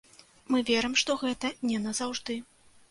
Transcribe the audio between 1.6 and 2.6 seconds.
не назаўжды.